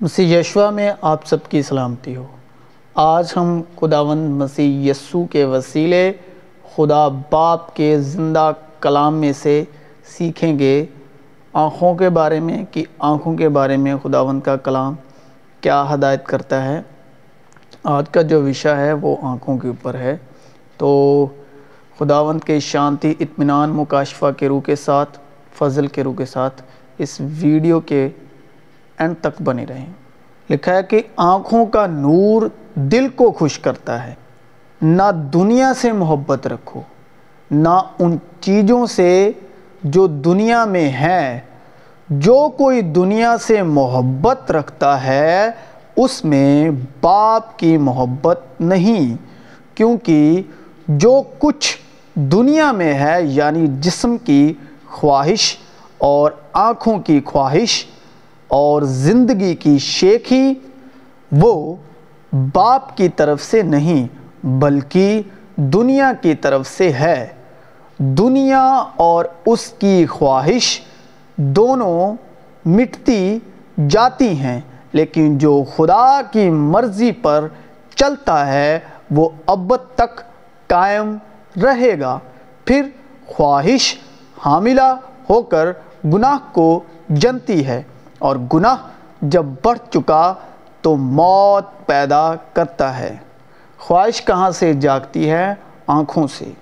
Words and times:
مسیح 0.00 0.38
یشوا 0.38 0.70
میں 0.70 0.92
آپ 1.00 1.26
سب 1.26 1.36
کی 1.48 1.62
سلامتی 1.62 2.16
ہو۔ 2.16 2.26
آج 2.94 3.32
ہم 3.36 3.62
خداوند 3.80 4.42
مسیح 4.42 4.90
یسو 4.90 5.24
کے 5.24 5.44
وسیلے 5.44 6.12
خدا 6.76 7.08
باپ 7.30 7.76
کے 7.76 8.00
زندہ 8.00 8.52
کلام 8.80 9.14
میں 9.14 9.32
سے 9.32 9.64
سیکھیں 10.06 10.58
گے۔ 10.58 10.86
آنکھوں 11.52 11.94
کے 11.94 12.08
بارے 12.08 12.40
میں 12.40 12.64
کہ 12.70 12.84
آنکھوں 12.98 13.36
کے 13.36 13.48
بارے 13.48 13.76
میں 13.76 13.94
خداوند 14.02 14.40
کا 14.40 14.56
کلام 14.56 14.94
کیا 15.60 15.94
ہدایت 15.94 16.26
کرتا 16.26 16.64
ہے۔ 16.64 16.82
آج 17.84 18.08
کا 18.08 18.22
جو 18.22 18.42
وشہ 18.42 18.68
ہے 18.68 18.92
وہ 18.92 19.16
آنکھوں 19.22 19.58
کے 19.58 19.68
اوپر 19.68 19.94
ہے۔ 19.94 20.16
تو 20.76 21.26
خداوند 21.98 22.40
کے 22.40 22.60
شانتی، 22.60 23.14
اطمینان، 23.20 23.70
مکاشفہ 23.70 24.26
کے 24.36 24.48
روح 24.48 24.60
کے 24.60 24.76
ساتھ، 24.76 25.18
فضل 25.58 25.86
کے 25.86 26.04
روح 26.04 26.14
کے 26.14 26.24
ساتھ 26.24 26.62
اس 26.98 27.20
ویڈیو 27.20 27.80
کے 27.80 28.08
اینڈ 28.98 29.14
تک 29.20 29.42
بنے 29.42 29.64
رہیں۔ 29.68 29.86
لکھا 30.50 30.74
ہے 30.74 30.82
کہ 30.82 31.02
آنکھوں 31.16 31.66
کا 31.66 31.86
نور 31.86 32.42
دل 32.74 33.08
کو 33.08 33.32
خوش 33.32 33.58
کرتا 33.58 34.06
ہے۔ 34.06 34.14
نہ 34.82 35.02
دنیا 35.12 35.72
سے 35.74 35.92
محبت 35.92 36.46
رکھو، 36.46 36.80
نہ 37.50 37.82
ان 37.98 38.16
چیزوں 38.40 38.86
سے 38.86 39.32
جو 39.82 40.06
دنیا 40.06 40.64
میں 40.64 40.92
ہے 40.92 41.40
جو 42.08 42.48
کوئی 42.56 42.80
دنیا 42.82 43.36
سے 43.38 43.62
محبت 43.62 44.50
رکھتا 44.50 45.04
ہے، 45.04 45.50
اس 45.96 46.24
میں 46.24 46.70
باپ 47.00 47.58
کی 47.58 47.76
محبت 47.76 48.40
نہیں۔ 48.60 49.16
کیونکہ 49.76 50.42
جو 50.88 51.22
کچھ 51.38 51.78
دنیا 52.14 52.72
میں 52.72 52.94
ہے 52.94 53.22
یعنی 53.22 53.66
جسم 53.66 54.16
کی 54.16 54.54
خواہش 54.86 55.56
اور 55.98 56.30
آنکھوں 56.52 56.98
کی 56.98 57.20
خواہش 57.24 57.86
اور 58.48 58.82
زندگی 58.82 59.54
کی 59.54 59.78
شیخی 59.78 60.54
وہ 61.32 61.74
باپ 62.32 62.96
کی 62.96 63.08
طرف 63.08 63.42
سے 63.42 63.62
نہیں، 63.62 64.06
بلکہ 64.46 65.22
دنیا 65.56 66.12
کی 66.20 66.34
طرف 66.34 66.66
سے 66.66 66.92
ہے۔ 66.92 67.26
دنیا 67.98 68.84
اور 68.96 69.24
اس 69.46 69.68
کی 69.78 70.06
خواہش 70.06 70.80
دونوں 71.36 72.14
مٹتی 72.64 73.38
جاتی 73.88 74.28
ہیں، 74.28 74.60
لیکن 74.92 75.38
جو 75.38 75.64
خدا 75.76 76.22
کی 76.22 76.50
مرضی 76.50 77.12
پر 77.12 77.48
چلتا 77.94 78.46
ہے، 78.46 78.78
وہ 79.10 79.28
اب 79.46 79.74
تک 79.94 80.20
قائم 80.66 81.16
رہے 81.62 82.00
گا۔ 82.00 82.18
پھر 82.64 82.82
خواہش 83.26 83.96
حاملہ 84.38 84.96
ہو 85.30 85.42
کر 85.42 85.72
گناہ 86.04 86.36
کو 86.52 86.80
جنتی 87.08 87.66
ہے۔ 87.66 87.82
اور 88.24 88.36
گناہ 88.54 88.76
جب 89.22 89.44
بڑھ 89.64 89.78
چکا 89.90 90.34
تو 90.80 90.96
موت 90.96 91.86
پیدا 91.86 92.34
کرتا 92.52 92.98
ہے۔ 92.98 93.16
خواہش 93.78 94.24
کہاں 94.24 94.50
سے 94.50 94.72
جاگتی 94.72 95.30
ہے؟ 95.30 95.54
آنکھوں 95.86 96.26
سے۔ 96.26 96.52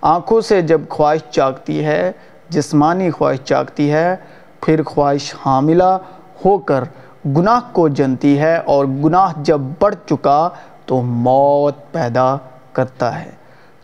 آنکھوں 0.00 0.40
سے 0.40 0.62
جب 0.62 0.80
خواہش 0.90 1.34
جاگتی 1.34 1.84
ہے، 1.84 2.12
جسمانی 2.48 3.10
خواہش 3.10 3.38
جاگتی 3.44 3.92
ہے، 3.92 4.16
پھر 4.60 4.82
خواہش 4.82 5.34
حاملہ 5.46 5.98
ہو 6.44 6.58
کر 6.58 6.84
گناہ 7.26 7.60
کو 7.72 7.88
جنتی 7.88 8.38
ہے 8.38 8.56
اور 8.56 8.84
گناہ 8.84 9.32
جب 9.36 9.60
بڑھ 9.80 9.94
چکا 10.06 10.48
تو 10.86 11.02
موت 11.02 11.92
پیدا 11.92 12.36
کرتا 12.72 13.24
ہے۔ 13.24 13.30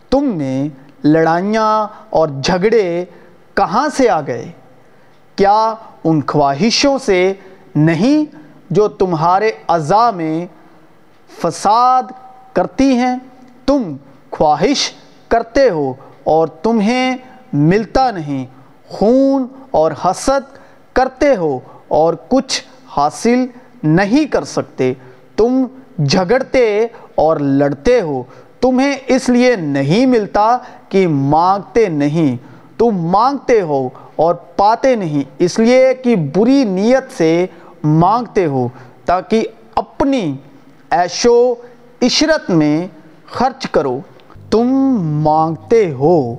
تم 0.09 0.37
میں 0.37 0.69
لڑائیاں 1.03 1.87
اور 2.09 2.27
جھگڑے 2.43 3.05
کہاں 3.53 3.89
سے 3.89 4.09
آ 4.09 4.21
گئے؟ 4.21 4.51
کیا 5.35 5.73
ان 6.03 6.21
خواہشوں 6.27 6.97
سے 6.97 7.33
نہیں 7.75 8.35
جو 8.69 8.87
تمہارے 8.87 9.51
اعضاء 9.69 10.11
میں 10.11 10.45
فساد 11.41 12.03
کرتی 12.53 12.95
ہیں؟ 12.95 13.15
تم 13.65 13.95
خواہش 14.31 14.91
کرتے 15.27 15.69
ہو 15.69 15.93
اور 16.23 16.47
تمہیں 16.47 17.17
ملتا 17.53 18.11
نہیں۔ 18.11 18.45
خون 18.87 19.47
اور 19.71 19.91
حسد 20.05 20.57
کرتے 20.93 21.35
ہو 21.35 21.59
اور 21.87 22.13
کچھ 22.27 22.63
حاصل 22.97 23.45
نہیں 23.83 24.25
کر 24.25 24.43
سکتے۔ 24.43 24.93
تم 25.35 25.65
جھگڑتے 26.05 26.87
اور 27.15 27.37
لڑتے 27.37 28.01
ہو۔ 28.01 28.23
تمہیں 28.61 28.95
اس 29.07 29.29
لیے 29.29 29.55
نہیں 29.55 30.05
ملتا 30.05 30.57
کہ 30.89 31.07
مانگتے 31.07 31.87
نہیں۔ 31.87 32.54
تم 32.77 32.97
مانگتے 33.11 33.61
ہو 33.61 33.87
اور 34.15 34.35
پاتے 34.55 34.95
نہیں، 34.95 35.23
اس 35.39 35.59
لیے 35.59 35.93
کہ 36.03 36.15
بری 36.35 36.63
نیت 36.63 37.11
سے 37.17 37.45
مانگتے 37.83 38.45
ہو 38.45 38.67
تاکہ 39.05 39.47
اپنی 39.75 40.35
عیش 40.91 41.25
و 41.25 41.55
عشرت 42.01 42.49
میں 42.49 42.87
خرچ 43.31 43.67
کرو۔ 43.71 43.99
تم 44.51 44.67
مانگتے 45.23 45.91
ہو 45.91 46.35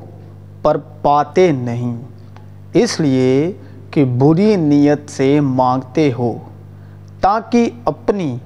پر 0.63 0.77
پاتے 1.03 1.51
نہیں، 1.53 1.97
اس 2.73 2.99
لیے 3.01 3.53
کہ 3.91 4.05
بری 4.19 4.55
نیت 4.57 5.11
سے 5.11 5.29
مانگتے 5.41 6.11
ہو 6.19 6.33
تاکہ 7.21 7.71
اپنی 7.85 8.37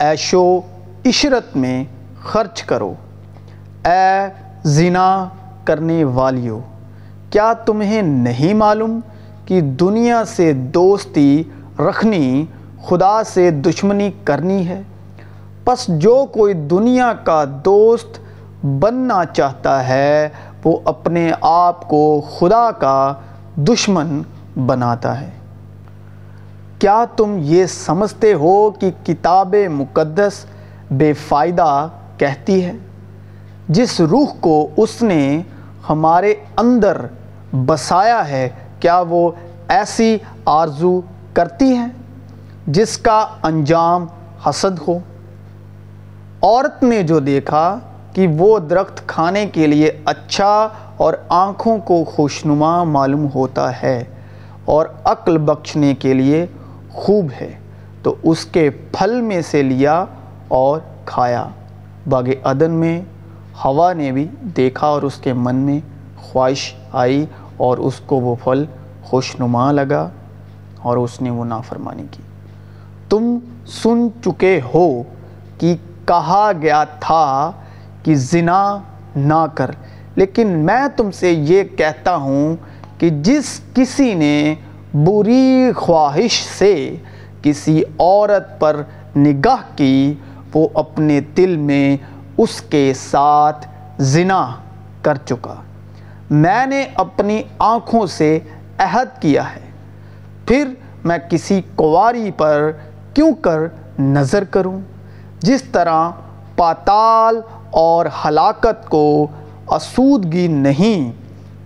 عیش 0.00 0.34
و 0.34 0.60
عشرت 1.06 1.56
میں 1.56 1.84
خرچ 2.22 2.62
کرو۔ 2.62 2.92
اے 3.84 4.28
زنا 4.68 5.28
کرنے 5.64 6.02
والیو 6.04 6.60
کیا 7.30 7.52
تمہیں 7.52 8.02
نہیں 8.02 8.54
معلوم 8.54 9.00
کہ 9.44 9.60
دنیا 9.60 10.24
سے 10.24 10.52
دوستی 10.52 11.42
رکھنی 11.78 12.46
خدا 12.84 13.24
سے 13.24 13.50
دشمنی 13.50 14.10
کرنی 14.24 14.68
ہے؟ 14.68 14.82
پس 15.64 15.86
جو 15.88 16.26
کوئی 16.32 16.54
دنیا 16.54 17.12
کا 17.24 17.44
دوست 17.64 18.18
بننا 18.66 19.24
چاہتا 19.24 19.88
ہے، 19.88 20.28
وہ 20.64 20.78
اپنے 20.84 21.32
آپ 21.40 21.88
کو 21.88 22.22
خدا 22.38 22.70
کا 22.70 23.14
دشمن 23.56 24.22
بناتا 24.66 25.20
ہے۔ 25.20 25.30
کیا 26.78 27.04
تم 27.16 27.36
یہ 27.40 27.66
سمجھتے 27.66 28.34
ہو 28.34 28.70
کہ 28.70 28.90
کتاب 29.04 29.54
مقدس 29.70 30.32
بے 30.90 31.12
فائدہ 31.12 31.88
کہتی 32.16 32.64
ہے؟ 32.64 32.72
جس 33.68 34.00
روح 34.00 34.26
کو 34.40 34.68
اس 34.76 35.02
نے 35.02 35.42
ہمارے 35.88 36.34
اندر 36.56 37.06
بسایا 37.52 38.28
ہے، 38.28 38.48
کیا 38.80 39.02
وہ 39.08 39.30
ایسی 39.68 40.16
آرزو 40.44 41.00
کرتی 41.32 41.76
ہے 41.76 41.86
جس 42.66 42.96
کا 42.98 43.18
انجام 43.42 44.06
حسد 44.46 44.78
ہو؟ 44.88 44.98
عورت 46.42 46.82
نے 46.82 47.02
جو 47.02 47.18
دیکھا 47.20 47.78
کہ 48.14 48.26
وہ 48.38 48.58
درخت 48.60 49.06
کھانے 49.08 49.46
کے 49.46 49.66
لیے 49.66 49.90
اچھا 50.04 50.52
اور 50.96 51.14
آنکھوں 51.28 51.76
کو 51.78 52.02
خوشنما 52.04 52.72
معلوم 52.84 53.26
ہوتا 53.34 53.70
ہے 53.82 54.02
اور 54.64 54.86
عقل 55.04 55.38
بخشنے 55.38 55.94
کے 55.94 56.14
لیے 56.14 56.44
خوب 56.92 57.30
ہے، 57.40 57.52
تو 58.02 58.14
اس 58.22 58.44
کے 58.46 58.68
پھل 58.92 59.20
میں 59.20 59.40
سے 59.50 59.62
لیا 59.62 60.04
اور 60.48 60.80
کھایا۔ 61.06 61.46
باغ 62.10 62.28
عدن 62.44 62.70
میں 62.70 63.00
ہوا 63.64 63.92
نے 63.92 64.10
بھی 64.12 64.26
دیکھا 64.56 64.86
اور 64.86 65.02
اس 65.02 65.16
کے 65.16 65.32
من 65.32 65.56
میں 65.56 65.78
خواہش 66.22 66.72
آئی 66.92 67.24
اور 67.60 67.78
اس 67.78 68.00
کو 68.06 68.20
وہ 68.20 68.34
پھل 68.44 68.64
خوشنما 69.02 69.70
لگا 69.72 70.08
اور 70.78 70.96
اس 70.96 71.20
نے 71.22 71.30
وہ 71.30 71.44
نافرمانی 71.44 72.06
کی۔ 72.10 72.22
تم 73.08 73.38
سن 73.66 74.06
چکے 74.24 74.60
ہو 74.74 75.02
کہ 75.58 75.74
کہا 76.06 76.50
گیا 76.62 76.82
تھا 77.00 77.50
کہ 78.02 78.14
زنا 78.14 78.62
نہ 79.16 79.44
کر، 79.54 79.70
لیکن 80.16 80.48
میں 80.66 80.86
تم 80.96 81.10
سے 81.10 81.30
یہ 81.30 81.64
کہتا 81.76 82.16
ہوں 82.16 82.56
کہ 82.98 83.10
جس 83.22 83.60
کسی 83.74 84.12
نے 84.14 84.54
بری 84.94 85.72
خواہش 85.76 86.42
سے 86.58 86.74
کسی 87.42 87.82
عورت 87.98 88.58
پر 88.60 88.82
نگاہ 89.16 89.62
کی، 89.76 90.14
وہ 90.54 90.68
اپنے 90.74 91.20
دل 91.36 91.56
میں 91.56 91.96
اس 92.38 92.60
کے 92.62 92.92
ساتھ 92.96 93.66
زنا 93.98 94.46
کر 95.02 95.18
چکا۔ 95.24 95.54
میں 96.30 96.66
نے 96.66 96.86
اپنی 96.94 97.42
آنکھوں 97.58 98.06
سے 98.06 98.38
عہد 98.78 99.22
کیا 99.22 99.56
ہے۔ 99.56 99.60
پھر 100.46 100.68
میں 101.04 101.18
کسی 101.30 101.60
کواری 101.74 102.30
پر 102.30 102.70
کیوں 103.14 103.34
کر 103.34 103.60
نظر 103.98 104.44
کروں؟ 104.44 104.80
جس 105.40 105.62
طرح 105.62 106.10
پاتال 106.56 107.40
اور 107.70 108.06
ہلاکت 108.24 108.88
کو 108.88 109.26
اسودگی 109.66 110.46
نہیں، 110.46 111.12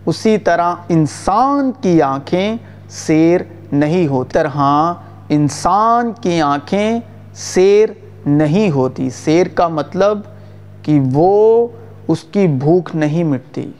اسی 0.06 0.38
طرح 0.38 0.74
انسان 0.88 1.72
کی 1.80 2.02
آنکھیں 2.02 2.56
سیر 2.88 3.40
نہیں 3.72 4.06
ہوتی۔ 4.06 4.30
طرح 4.32 4.92
انسان 5.28 6.12
کی 6.20 6.40
آنکھیں 6.40 7.00
سیر 7.34 7.88
نہیں 8.26 8.70
ہوتی۔ 8.70 9.10
سیر 9.10 9.46
کا 9.48 9.68
مطلب 9.68 10.20
کہ 10.82 11.00
وہ 11.12 11.66
اس 12.08 12.24
کی 12.24 12.46
بھوک 12.46 12.90
نہیں 12.94 13.24
مٹتی۔ 13.24 13.72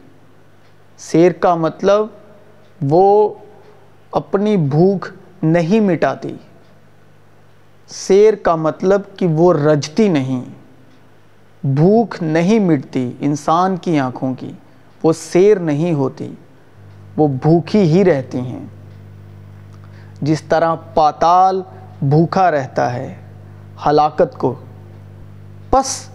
سیر 0.99 1.33
کا 1.33 1.55
مطلب 1.55 2.07
وہ 2.83 3.35
اپنی 4.13 4.57
بھوک 4.57 5.07
نہیں 5.43 5.81
مٹاتی۔ 5.81 6.35
سیر 7.89 8.35
کا 8.35 8.55
مطلب 8.55 9.01
کہ 9.17 9.27
وہ 9.27 9.53
رجتی 9.53 10.09
نہیں۔ 10.09 10.45
بھوک 11.65 12.15
نہیں 12.23 12.59
مٹتی 12.59 13.13
انسان 13.21 13.77
کی 13.77 13.99
آنکھوں 13.99 14.35
کی۔ 14.35 14.53
وہ 15.03 15.13
سیر 15.13 15.59
نہیں 15.59 15.93
ہوتی، 15.93 16.35
وہ 17.17 17.29
بھوکی 17.29 17.83
ہی 17.83 18.05
رہتی 18.05 18.39
ہیں۔ 18.39 18.65
جس 20.23 20.43
طرح 20.43 20.75
پاتال 20.75 21.63
بھوکا 22.03 22.51
رہتا 22.51 22.93
ہے 22.93 23.15
ہلاکت 23.87 24.39
کو، 24.39 24.55
پس 25.71 26.09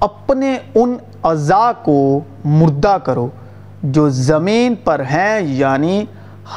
اپنے 0.00 0.58
ان 0.74 0.96
اعضاء 1.24 1.70
کو 1.82 2.20
مردہ 2.44 2.96
کرو۔ 3.04 3.28
جو 3.84 4.08
زمین 4.08 4.74
پر 4.74 5.00
ہیں 5.00 5.40
یعنی 5.40 6.04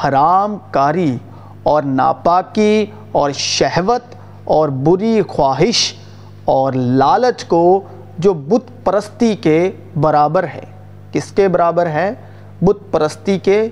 حرام 0.04 0.58
کاری 0.72 1.18
اور 1.64 1.84
ناپاکی 1.84 2.86
اور 3.12 3.32
شہوت 3.34 4.16
اور 4.44 4.70
بری 4.70 5.22
خواہش 5.28 5.94
اور 6.46 6.74
لالچ 6.74 7.46
کو 7.46 7.82
جو 8.18 8.34
بت 8.34 8.86
پرستی 8.86 9.36
کے 9.36 9.72
برابر 10.02 10.44
ہے۔ 10.44 10.64
کس 11.12 11.32
کے 11.32 11.48
برابر 11.48 11.86
ہے؟ 11.86 12.14
بت 12.62 12.92
پرستی 12.92 13.40
کے 13.40 13.70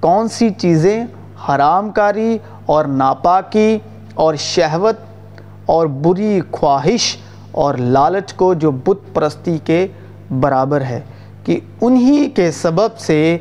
کون 0.00 0.28
سی 0.28 0.50
چیزیں 0.50 1.04
حرام 1.48 1.90
کاری 1.90 2.38
اور 2.66 2.84
ناپاکی 2.84 3.78
اور 4.14 4.34
شہوت 4.34 4.96
اور 5.66 5.86
بری 5.86 6.40
خواہش 6.52 7.16
اور 7.50 7.74
لالچ 7.74 8.32
کو 8.32 8.54
جو 8.54 8.70
بت 8.70 9.14
پرستی 9.14 9.58
کے 9.58 9.86
برابر 10.40 10.80
ہے؟ 10.80 11.00
کہ 11.46 11.60
انہی 11.80 12.30
کے 12.30 12.50
سبب 12.50 12.98
سے 12.98 13.38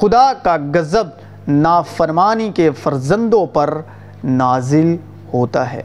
خدا 0.00 0.32
کا 0.42 0.56
غضب 0.74 1.04
نافرمانی 1.48 2.50
کے 2.54 2.70
فرزندوں 2.70 3.46
پر 3.46 3.80
نازل 4.24 4.96
ہوتا 5.34 5.72
ہے۔ 5.72 5.82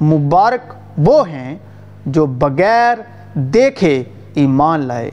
مبارک 0.00 0.74
وہ 0.98 1.28
ہیں 1.28 1.58
جو 2.06 2.26
بغیر 2.26 2.98
دیکھے 3.34 4.04
ایمان 4.34 4.86
لائے۔ 4.86 5.10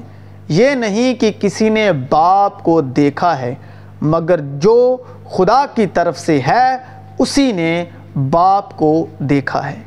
یہ 0.48 0.70
نہیں 0.70 1.14
کہ 1.14 1.32
کسی 1.40 1.70
نے 1.70 1.92
باپ 2.10 2.64
کو 2.64 2.82
دیکھا 2.82 3.40
ہے، 3.40 3.56
مگر 4.02 4.40
جو 4.42 4.98
خدا 5.30 5.66
کی 5.76 5.88
طرف 5.88 6.20
سے 6.20 6.40
ہے، 6.48 6.78
اسی 7.20 7.52
نے 7.52 7.86
باپ 8.30 8.78
کو 8.78 9.06
دیکھا 9.20 9.72
ہے۔ 9.72 9.80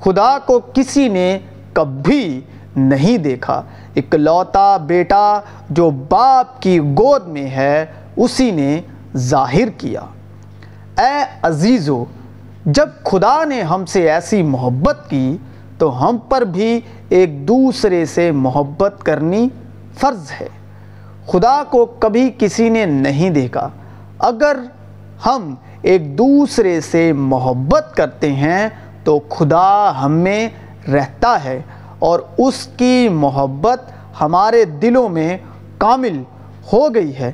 خدا 0.00 0.38
کو 0.38 0.60
کسی 0.74 1.08
نے 1.08 1.38
کبھی 1.72 2.40
نہیں 2.76 3.18
دیکھا۔ 3.18 3.62
اکلوتا 3.96 4.76
بیٹا 4.76 5.40
جو 5.70 5.90
باپ 5.90 6.62
کی 6.62 6.80
گود 6.80 7.28
میں 7.28 7.46
ہے، 7.46 7.86
اسی 8.16 8.50
نے 8.50 8.80
ظاہر 9.16 9.68
کیا۔ 9.78 10.00
اے 10.98 11.24
عزیزو، 11.42 12.04
جب 12.66 12.88
خدا 13.04 13.44
نے 13.44 13.62
ہم 13.62 13.86
سے 13.86 14.10
ایسی 14.10 14.42
محبت 14.42 15.10
کی، 15.10 15.36
تو 15.78 16.08
ہم 16.08 16.18
پر 16.28 16.42
بھی 16.42 16.80
ایک 17.08 17.48
دوسرے 17.48 18.04
سے 18.04 18.30
محبت 18.30 18.94
کرنی 19.02 19.48
فرض 19.98 20.30
ہے۔ 20.40 20.48
خدا 21.26 21.62
کو 21.70 21.86
کبھی 21.86 22.30
کسی 22.38 22.68
نے 22.68 22.86
نہیں 22.86 23.30
دیکھا۔ 23.30 23.68
اگر 24.18 24.56
ہم 25.26 25.54
ایک 25.82 26.18
دوسرے 26.18 26.80
سے 26.80 27.12
محبت 27.12 27.96
کرتے 27.96 28.32
ہیں، 28.32 28.68
تو 29.04 29.18
خدا 29.18 29.92
ہم 30.04 30.12
میں 30.12 30.48
رہتا 30.92 31.44
ہے۔ 31.44 31.62
اور 32.04 32.20
اس 32.38 32.66
کی 32.76 33.08
محبت 33.10 33.90
ہمارے 34.20 34.64
دلوں 34.82 35.08
میں 35.08 35.36
کامل 35.78 36.22
ہو 36.72 36.82
گئی 36.94 37.16
ہے، 37.16 37.30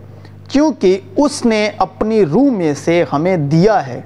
کیونکہ 0.49 1.01
اس 1.17 1.45
نے 1.47 1.69
اپنی 1.79 2.25
روح 2.25 2.51
میں 2.53 2.73
سے 2.75 3.03
ہمیں 3.13 3.37
دیا 3.37 3.87
ہے۔ 3.87 4.01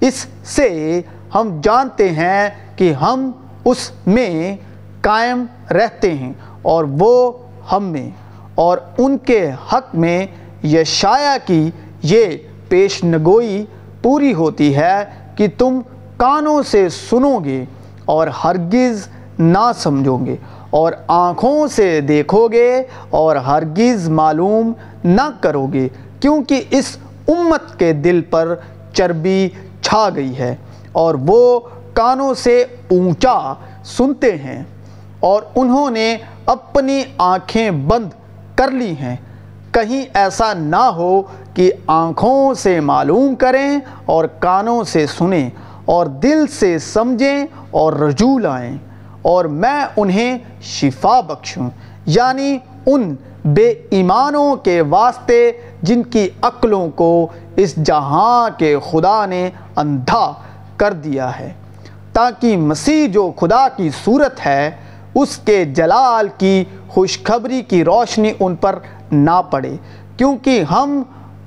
اس 0.00 0.26
سے 0.46 1.00
ہم 1.34 1.58
جانتے 1.64 2.08
ہیں 2.10 2.48
کہ 2.76 2.92
ہم 2.92 3.30
اس 3.64 3.90
میں 4.06 4.56
قائم 5.02 5.44
رہتے 5.70 6.12
ہیں 6.14 6.32
اور 6.62 6.84
وہ 6.98 7.32
ہم 7.72 7.84
میں، 7.92 8.08
اور 8.54 8.78
ان 8.98 9.16
کے 9.18 9.40
حق 9.72 9.94
میں 9.94 10.26
یشایا 10.64 11.36
کی 11.46 11.68
یہ 12.02 12.36
پیش 12.68 13.02
نگوئی 13.04 13.64
پوری 14.02 14.32
ہوتی 14.34 14.74
ہے 14.76 15.04
کہ 15.36 15.46
تم 15.58 15.80
کانوں 16.16 16.60
سے 16.62 16.88
سنو 16.90 17.38
گے 17.44 17.64
اور 18.04 18.26
ہرگز 18.44 19.06
نہ 19.38 19.70
سمجھو 19.74 20.18
گے 20.26 20.36
اور 20.70 20.92
آنکھوں 21.06 21.66
سے 21.66 22.00
دیکھو 22.00 22.48
گے 22.48 22.82
اور 23.10 23.36
ہرگز 23.36 24.08
معلوم 24.08 24.72
نہ 25.04 25.30
کرو 25.40 25.66
گے 25.66 25.88
کیونکہ 26.20 26.62
اس 26.70 26.96
امت 27.28 27.78
کے 27.78 27.92
دل 27.92 28.20
پر 28.20 28.54
چربی 28.92 29.48
چھا 29.82 30.08
گئی 30.14 30.38
ہے 30.38 30.56
اور 30.92 31.14
وہ 31.26 31.60
کانوں 31.92 32.34
سے 32.34 32.64
اونچا 32.90 33.54
سنتے 33.84 34.36
ہیں 34.36 34.64
اور 35.20 35.42
انہوں 35.54 35.90
نے 35.90 36.16
اپنی 36.46 37.02
آنکھیں 37.18 37.70
بند 37.70 38.08
کر 38.54 38.70
لی 38.70 38.94
ہیں۔ 39.00 39.16
کہیں 39.70 40.06
ایسا 40.14 40.52
نہ 40.54 40.76
ہو 40.76 41.22
کہ 41.54 41.72
آنکھوں 41.86 42.54
سے 42.54 42.80
معلوم 42.80 43.34
کریں 43.34 43.78
اور 44.04 44.24
کانوں 44.24 44.84
سے 44.84 45.06
سنیں 45.06 45.50
اور 45.84 46.06
دل 46.06 46.46
سے 46.46 46.78
سمجھیں 46.78 47.46
اور 47.70 47.92
رجوع 47.92 48.38
لائیں۔ 48.38 48.76
اور 49.26 49.44
میں 49.44 49.84
انہیں 49.96 50.38
شفا 50.62 51.20
بخشوں 51.20 51.70
یعنی 52.06 52.58
ان 52.86 53.14
بے 53.44 53.68
ایمانوں 53.90 54.56
کے 54.56 54.80
واسطے 54.80 55.52
جن 55.82 56.02
کی 56.02 56.28
عقلوں 56.42 56.88
کو 56.90 57.26
اس 57.56 57.74
جہاں 57.76 58.48
کے 58.58 58.76
خدا 58.90 59.26
نے 59.26 59.50
اندھا 59.76 60.32
کر 60.76 60.92
دیا 60.92 61.38
ہے، 61.40 61.52
تاکہ 62.12 62.56
مسیح 62.56 63.08
جو 63.08 63.32
خدا 63.40 63.68
کی 63.68 63.90
صورت 64.04 64.46
ہے، 64.46 64.70
اس 65.14 65.36
کے 65.36 65.64
جلال 65.64 66.28
کی 66.38 66.64
خوشخبری 66.88 67.62
کی 67.62 67.84
روشنی 67.84 68.32
ان 68.40 68.56
پر 68.56 68.78
نہ 69.12 69.42
پڑے۔ 69.50 69.76
کیونکہ 70.16 70.62
ہم 70.70 71.02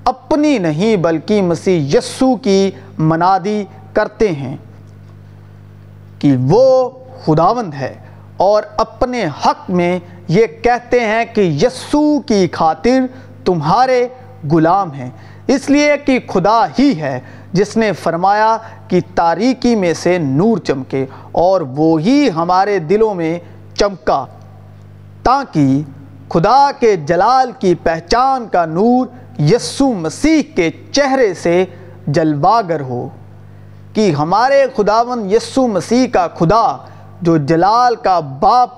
اپنی 0.05 0.57
نہیں 0.57 0.95
بلکہ 0.95 1.41
مسیح 1.41 1.97
یسو 1.97 2.35
کی 2.35 2.71
منادی 2.97 3.63
کرتے 3.93 4.31
ہیں۔ 4.31 4.57
کہ 6.19 6.36
وہ 6.42 6.89
خداوند 7.25 7.74
ہے 7.74 7.94
اور 8.38 8.63
اپنے 8.77 9.25
حق 9.45 9.69
میں 9.69 10.00
یہ 10.27 10.45
کہتے 10.63 11.00
ہیں 11.00 11.25
کہ 11.33 11.42
یسو 11.42 12.19
کی 12.19 12.48
خاطر 12.51 13.06
تمہارے 13.45 14.07
غلام 14.51 14.92
ہیں۔ 14.94 15.10
اس 15.48 15.69
لیے 15.69 15.92
کہ 16.06 16.19
خدا 16.27 16.66
ہی 16.80 16.92
ہے 17.02 17.19
جس 17.54 17.78
نے 17.78 17.92
فرمایا 17.92 18.57
کہ 18.88 18.99
تاریکی 19.16 19.76
میں 19.76 19.94
سے 19.94 20.18
نور 20.18 20.57
چمکے 20.57 21.06
اور 21.31 21.61
وہی 21.61 22.30
ہمارے 22.35 22.80
دلوں 22.80 23.16
میں 23.16 23.40
چمکا، 23.76 24.26
تاکہ 25.23 25.81
خدا 26.30 26.71
کے 26.80 26.95
جلال 26.95 27.52
کی 27.59 27.76
پہچان 27.76 28.47
کا 28.52 28.66
نور 28.66 29.06
یسو 29.42 29.94
مسیح 29.94 30.42
کے 30.56 30.69
چہرے 30.92 31.33
سے 31.33 31.66
جلواگر 32.07 32.81
ہو۔ 32.81 33.07
کہ 33.93 34.11
ہمارے 34.11 34.65
خداون 34.75 35.31
یسو 35.31 35.67
مسیح 35.67 36.07
کا 36.07 36.27
خدا 36.27 36.77
جو 37.21 37.37
جلال 37.37 37.95
کا 37.95 38.19
باپ 38.19 38.69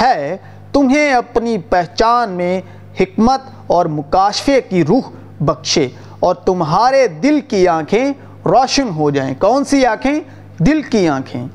ہے، 0.00 0.36
تمہیں 0.72 1.12
اپنی 1.12 1.58
پہچان 1.58 2.30
میں 2.30 2.60
حکمت 3.00 3.40
اور 3.66 3.86
مکاشفے 3.86 4.60
کی 4.60 4.84
روح 4.84 5.10
بخشے 5.40 5.88
اور 6.20 6.34
تمہارے 6.34 7.06
دل 7.08 7.40
کی 7.40 7.68
آنکھیں 7.68 8.12
روشن 8.44 8.88
ہو 8.96 9.10
جائیں۔ 9.10 9.34
کون 9.38 9.64
سی 9.64 9.86
آنکھیں؟ 9.86 10.20
دل 10.58 10.82
کی 10.82 11.08
آنکھیں۔ 11.08 11.46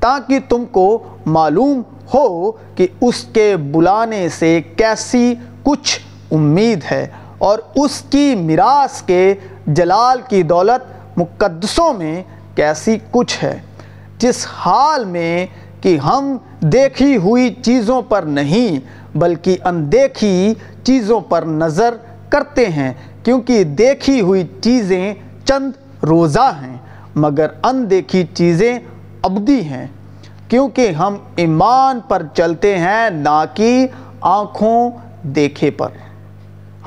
تاکہ 0.00 0.38
تم 0.48 0.64
کو 0.64 1.02
معلوم 1.26 1.82
ہو 2.14 2.50
کہ 2.50 2.86
اس 3.00 3.24
کے 3.24 3.56
بلانے 3.56 4.28
سے 4.28 4.62
کیسی 4.76 5.34
کچھ 5.62 6.00
امید 6.32 6.80
ہے 6.90 7.06
اور 7.38 7.58
اس 7.76 8.02
کی 8.10 8.34
میراث 8.34 9.02
کے 9.02 9.34
جلال 9.66 10.20
کی 10.28 10.42
دولت 10.42 10.94
مقدسوں 11.18 11.92
میں 11.92 12.22
کیسی 12.54 12.98
کچھ 13.10 13.44
ہے، 13.44 13.60
جس 14.18 14.46
حال 14.52 15.04
میں 15.04 15.46
کہ 15.80 15.96
ہم 15.96 16.36
دیکھی 16.60 17.16
ہوئی 17.16 17.54
چیزوں 17.62 18.02
پر 18.02 18.22
نہیں، 18.22 18.80
بلکہ 19.18 19.56
اندیکھی 19.64 20.54
چیزوں 20.84 21.20
پر 21.20 21.42
نظر 21.42 21.94
کرتے 22.28 22.66
ہیں، 22.66 22.92
کیونکہ 23.24 23.64
دیکھی 23.64 24.20
ہوئی 24.20 24.46
چیزیں 24.60 25.14
چند 25.44 25.72
روزہ 26.04 26.50
ہیں، 26.62 26.76
مگر 27.14 27.46
اندیکھی 27.62 28.24
چیزیں 28.34 28.78
ابدی 29.22 29.60
ہیں۔ 29.60 29.86
کیونکہ 30.48 30.90
ہم 30.90 31.16
ایمان 31.36 32.00
پر 32.08 32.22
چلتے 32.34 32.78
ہیں، 32.78 33.10
نہ 33.10 33.44
کہ 33.54 33.86
آنکھوں 34.20 34.90
دیکھے 35.22 35.70
پر۔ 35.70 35.88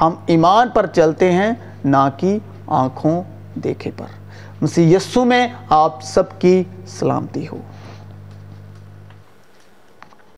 ہم 0.01 0.11
ایمان 0.25 0.69
پر 0.69 0.85
چلتے 0.85 1.31
ہیں، 1.31 1.51
نہ 1.85 2.09
کہ 2.17 2.37
آنکھوں 2.67 3.23
دیکھے 3.55 3.91
پر۔ 3.97 4.16
مسیح 4.61 4.95
یسو 4.95 5.25
میں 5.25 5.47
آپ 5.69 6.03
سب 6.03 6.39
کی 6.39 6.63
سلامتی 6.87 7.47
ہو۔ 7.47 7.57